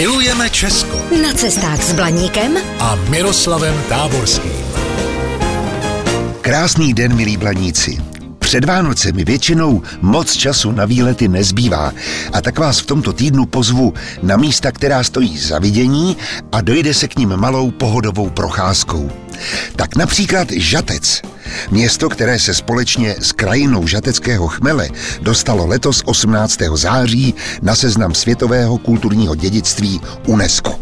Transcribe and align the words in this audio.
Milujeme 0.00 0.50
Česko 0.50 0.96
Na 1.22 1.32
cestách 1.36 1.82
s 1.82 1.92
Blaníkem 1.92 2.56
a 2.78 2.94
Miroslavem 2.94 3.74
Táborským. 3.88 4.64
Krásný 6.40 6.94
den, 6.94 7.16
milí 7.16 7.36
blaníci. 7.36 7.98
Před 8.38 8.64
Vánocemi 8.64 9.24
většinou 9.24 9.82
moc 10.00 10.32
času 10.32 10.72
na 10.72 10.84
výlety 10.84 11.28
nezbývá 11.28 11.92
a 12.32 12.40
tak 12.40 12.58
vás 12.58 12.80
v 12.80 12.86
tomto 12.86 13.12
týdnu 13.12 13.46
pozvu 13.46 13.94
na 14.22 14.36
místa, 14.36 14.72
která 14.72 15.04
stojí 15.04 15.38
za 15.38 15.58
vidění 15.58 16.16
a 16.52 16.60
dojde 16.60 16.94
se 16.94 17.08
k 17.08 17.16
ním 17.16 17.36
malou 17.36 17.70
pohodovou 17.70 18.30
procházkou. 18.30 19.10
Tak 19.76 19.96
například 19.96 20.52
Žatec, 20.52 21.22
město, 21.70 22.08
které 22.08 22.38
se 22.38 22.54
společně 22.54 23.16
s 23.20 23.32
krajinou 23.32 23.86
žateckého 23.86 24.48
chmele 24.48 24.88
dostalo 25.22 25.66
letos 25.66 26.02
18. 26.04 26.58
září 26.74 27.34
na 27.62 27.74
seznam 27.74 28.14
světového 28.14 28.78
kulturního 28.78 29.34
dědictví 29.34 30.00
UNESCO. 30.26 30.80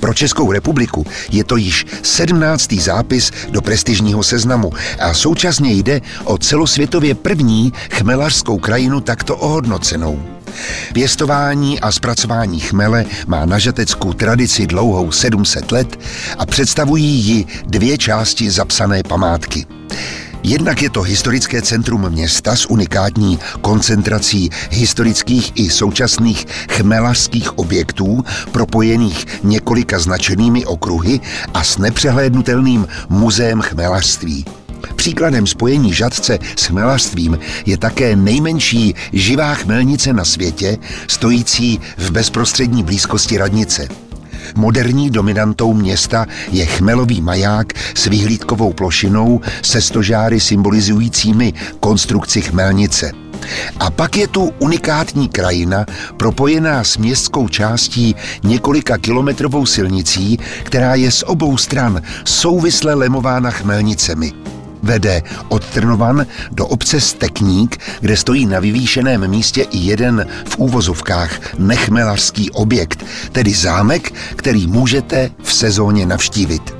Pro 0.00 0.14
Českou 0.14 0.52
republiku 0.52 1.06
je 1.30 1.44
to 1.44 1.56
již 1.56 1.86
17. 2.02 2.72
zápis 2.72 3.32
do 3.50 3.62
prestižního 3.62 4.22
seznamu 4.22 4.72
a 5.00 5.14
současně 5.14 5.72
jde 5.72 6.00
o 6.24 6.38
celosvětově 6.38 7.14
první 7.14 7.72
chmelařskou 7.90 8.58
krajinu 8.58 9.00
takto 9.00 9.36
ohodnocenou. 9.36 10.22
Pěstování 10.92 11.80
a 11.80 11.92
zpracování 11.92 12.60
chmele 12.60 13.04
má 13.26 13.46
na 13.46 13.58
Žatecku 13.58 14.12
tradici 14.12 14.66
dlouhou 14.66 15.12
700 15.12 15.72
let 15.72 16.00
a 16.38 16.46
představují 16.46 17.06
ji 17.06 17.46
dvě 17.66 17.98
části 17.98 18.50
zapsané 18.50 19.02
památky. 19.02 19.77
Jednak 20.42 20.82
je 20.82 20.90
to 20.90 21.02
historické 21.02 21.62
centrum 21.62 22.10
města 22.10 22.56
s 22.56 22.66
unikátní 22.66 23.38
koncentrací 23.60 24.50
historických 24.70 25.52
i 25.54 25.70
současných 25.70 26.46
chmelařských 26.70 27.58
objektů, 27.58 28.24
propojených 28.52 29.26
několika 29.44 29.98
značenými 29.98 30.66
okruhy 30.66 31.20
a 31.54 31.64
s 31.64 31.78
nepřehlédnutelným 31.78 32.86
muzeem 33.08 33.60
chmelařství. 33.60 34.44
Příkladem 34.96 35.46
spojení 35.46 35.92
žadce 35.92 36.38
s 36.56 36.64
chmelařstvím 36.64 37.38
je 37.66 37.78
také 37.78 38.16
nejmenší 38.16 38.94
živá 39.12 39.54
chmelnice 39.54 40.12
na 40.12 40.24
světě, 40.24 40.78
stojící 41.06 41.80
v 41.98 42.10
bezprostřední 42.10 42.82
blízkosti 42.82 43.38
radnice. 43.38 44.07
Moderní 44.56 45.10
dominantou 45.10 45.74
města 45.74 46.26
je 46.52 46.66
chmelový 46.66 47.20
maják 47.20 47.72
s 47.94 48.06
vyhlídkovou 48.06 48.72
plošinou 48.72 49.40
se 49.62 49.80
stožáry 49.80 50.40
symbolizujícími 50.40 51.52
konstrukci 51.80 52.40
chmelnice. 52.40 53.12
A 53.80 53.90
pak 53.90 54.16
je 54.16 54.28
tu 54.28 54.52
unikátní 54.58 55.28
krajina, 55.28 55.86
propojená 56.16 56.84
s 56.84 56.96
městskou 56.96 57.48
částí 57.48 58.14
několika 58.44 58.98
kilometrovou 58.98 59.66
silnicí, 59.66 60.38
která 60.62 60.94
je 60.94 61.10
z 61.10 61.22
obou 61.26 61.56
stran 61.56 62.02
souvisle 62.24 62.94
lemována 62.94 63.50
chmelnicemi. 63.50 64.32
Vede 64.82 65.22
od 65.48 65.64
Trnovan 65.64 66.26
do 66.50 66.66
obce 66.66 67.00
Stekník, 67.00 67.76
kde 68.00 68.16
stojí 68.16 68.46
na 68.46 68.60
vyvýšeném 68.60 69.28
místě 69.30 69.62
i 69.62 69.78
jeden 69.78 70.26
v 70.48 70.58
úvozovkách 70.58 71.58
nechmelařský 71.58 72.50
objekt, 72.50 73.04
tedy 73.32 73.52
zámek, 73.52 74.14
který 74.36 74.66
můžete 74.66 75.30
v 75.42 75.52
sezóně 75.52 76.06
navštívit. 76.06 76.78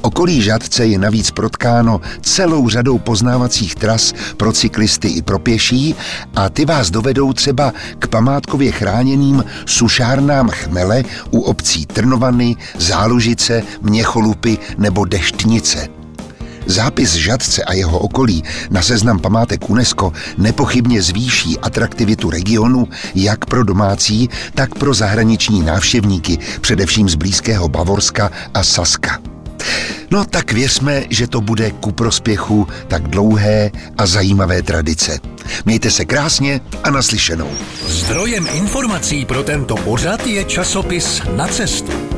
Okolí 0.00 0.42
Žadce 0.42 0.86
je 0.86 0.98
navíc 0.98 1.30
protkáno 1.30 2.00
celou 2.22 2.68
řadou 2.68 2.98
poznávacích 2.98 3.74
tras 3.74 4.14
pro 4.36 4.52
cyklisty 4.52 5.08
i 5.08 5.22
pro 5.22 5.38
pěší 5.38 5.94
a 6.36 6.48
ty 6.48 6.64
vás 6.64 6.90
dovedou 6.90 7.32
třeba 7.32 7.72
k 7.98 8.06
památkově 8.06 8.72
chráněným 8.72 9.44
sušárnám 9.66 10.48
chmele 10.48 11.04
u 11.30 11.40
obcí 11.40 11.86
Trnovany, 11.86 12.56
Zálužice, 12.78 13.62
Měcholupy 13.82 14.58
nebo 14.78 15.04
Deštnice. 15.04 15.97
Zápis 16.68 17.14
Žadce 17.14 17.64
a 17.64 17.72
jeho 17.72 17.98
okolí 17.98 18.44
na 18.70 18.82
seznam 18.82 19.18
památek 19.18 19.70
UNESCO 19.70 20.12
nepochybně 20.38 21.02
zvýší 21.02 21.58
atraktivitu 21.58 22.30
regionu 22.30 22.88
jak 23.14 23.44
pro 23.44 23.64
domácí, 23.64 24.28
tak 24.54 24.74
pro 24.74 24.94
zahraniční 24.94 25.62
návštěvníky, 25.62 26.38
především 26.60 27.08
z 27.08 27.14
blízkého 27.14 27.68
Bavorska 27.68 28.30
a 28.54 28.62
Saska. 28.62 29.18
No 30.10 30.24
tak 30.24 30.52
věřme, 30.52 31.02
že 31.10 31.26
to 31.26 31.40
bude 31.40 31.70
ku 31.70 31.92
prospěchu 31.92 32.68
tak 32.88 33.08
dlouhé 33.08 33.70
a 33.98 34.06
zajímavé 34.06 34.62
tradice. 34.62 35.18
Mějte 35.64 35.90
se 35.90 36.04
krásně 36.04 36.60
a 36.84 36.90
naslyšenou. 36.90 37.50
Zdrojem 37.86 38.46
informací 38.52 39.24
pro 39.24 39.42
tento 39.42 39.76
pořad 39.76 40.26
je 40.26 40.44
časopis 40.44 41.22
Na 41.36 41.46
cestu. 41.46 42.17